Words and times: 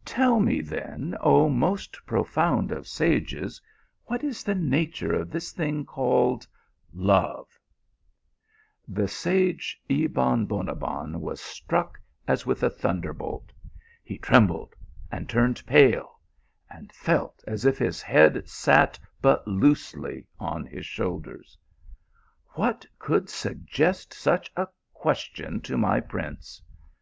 "Tell 0.16 0.40
me 0.40 0.62
then, 0.62 1.14
oh 1.20 1.50
most 1.50 1.98
profound 2.06 2.72
of 2.72 2.88
sages, 2.88 3.60
what 4.06 4.24
is 4.24 4.42
the 4.42 4.54
nature 4.54 5.12
of 5.12 5.30
this 5.30 5.52
thing 5.52 5.84
called 5.84 6.46
love?" 6.94 7.60
The 8.98 9.06
sage 9.08 9.78
Ebon 9.90 10.46
Bonabbon 10.46 11.20
was 11.20 11.38
struck 11.38 12.00
as 12.26 12.46
with 12.46 12.62
a 12.62 12.70
thunderbolt. 12.70 13.52
He 14.02 14.16
trembled 14.16 14.72
and 15.12 15.28
turned 15.28 15.66
pale, 15.66 16.18
and 16.70 16.90
felt 16.90 17.44
as 17.46 17.66
if 17.66 17.76
his 17.76 18.00
head 18.00 18.48
sat 18.48 18.98
but 19.20 19.46
loosely 19.46 20.26
on 20.40 20.64
his 20.64 20.86
shoulders." 20.86 21.58
What 22.54 22.86
could 22.98 23.28
suggest 23.28 24.14
such 24.14 24.50
a 24.56 24.66
question 24.94 25.60
to 25.68 25.76
my 25.76 26.00
prince 26.00 26.62